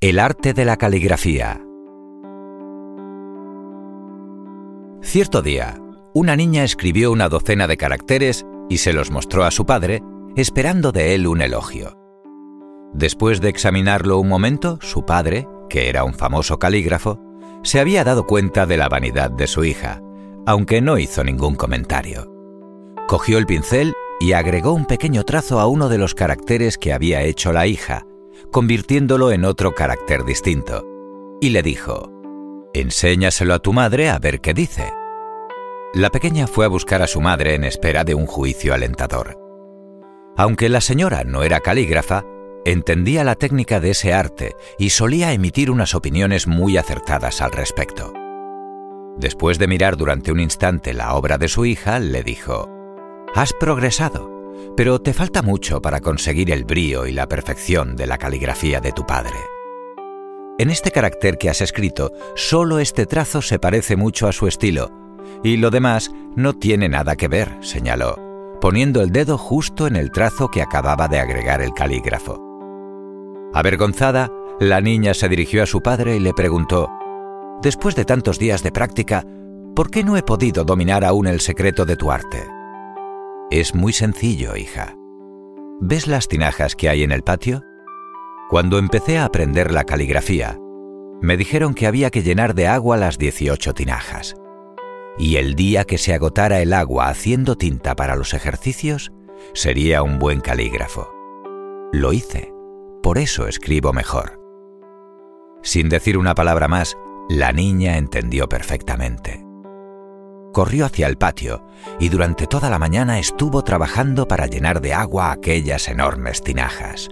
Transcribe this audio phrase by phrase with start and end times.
[0.00, 1.60] El arte de la caligrafía.
[5.02, 5.76] Cierto día,
[6.14, 10.00] una niña escribió una docena de caracteres y se los mostró a su padre,
[10.36, 11.98] esperando de él un elogio.
[12.94, 17.18] Después de examinarlo un momento, su padre, que era un famoso calígrafo,
[17.64, 20.00] se había dado cuenta de la vanidad de su hija,
[20.46, 22.32] aunque no hizo ningún comentario.
[23.08, 27.22] Cogió el pincel y agregó un pequeño trazo a uno de los caracteres que había
[27.22, 28.04] hecho la hija,
[28.50, 30.84] convirtiéndolo en otro carácter distinto,
[31.40, 32.12] y le dijo,
[32.74, 34.92] Enséñaselo a tu madre a ver qué dice.
[35.94, 39.38] La pequeña fue a buscar a su madre en espera de un juicio alentador.
[40.36, 42.24] Aunque la señora no era calígrafa,
[42.64, 48.12] entendía la técnica de ese arte y solía emitir unas opiniones muy acertadas al respecto.
[49.16, 52.68] Después de mirar durante un instante la obra de su hija, le dijo,
[53.34, 54.30] Has progresado,
[54.76, 58.92] pero te falta mucho para conseguir el brío y la perfección de la caligrafía de
[58.92, 59.36] tu padre.
[60.58, 64.90] En este carácter que has escrito, solo este trazo se parece mucho a su estilo,
[65.44, 68.16] y lo demás no tiene nada que ver, señaló,
[68.60, 72.42] poniendo el dedo justo en el trazo que acababa de agregar el calígrafo.
[73.54, 76.88] Avergonzada, la niña se dirigió a su padre y le preguntó,
[77.62, 79.24] Después de tantos días de práctica,
[79.74, 82.57] ¿por qué no he podido dominar aún el secreto de tu arte?
[83.50, 84.94] Es muy sencillo, hija.
[85.80, 87.62] ¿Ves las tinajas que hay en el patio?
[88.50, 90.58] Cuando empecé a aprender la caligrafía,
[91.22, 94.34] me dijeron que había que llenar de agua las 18 tinajas.
[95.16, 99.12] Y el día que se agotara el agua haciendo tinta para los ejercicios,
[99.54, 101.10] sería un buen calígrafo.
[101.90, 102.52] Lo hice,
[103.02, 104.38] por eso escribo mejor.
[105.62, 106.98] Sin decir una palabra más,
[107.30, 109.47] la niña entendió perfectamente
[110.58, 111.64] corrió hacia el patio
[112.00, 117.08] y durante toda la mañana estuvo trabajando para llenar de agua aquellas enormes tinajas.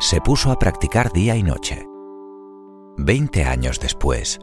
[0.00, 1.86] Se puso a practicar día y noche.
[2.96, 4.40] Veinte años después,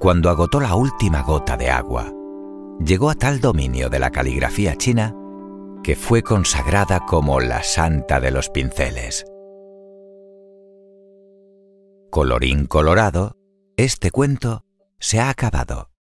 [0.00, 2.10] cuando agotó la última gota de agua,
[2.82, 5.14] llegó a tal dominio de la caligrafía china
[5.82, 9.26] que fue consagrada como la santa de los pinceles.
[12.10, 13.36] Colorín colorado,
[13.76, 14.64] este cuento
[14.98, 15.93] se ha acabado.